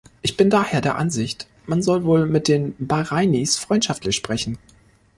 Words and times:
Ich 0.23 0.35
bin 0.35 0.49
daher 0.49 0.81
der 0.81 0.95
Ansicht, 0.95 1.45
man 1.67 1.83
soll 1.83 2.03
wohl 2.05 2.25
mit 2.25 2.47
den 2.47 2.73
Bahrainis 2.79 3.57
freundschaftlich 3.57 4.15
sprechen. 4.15 4.57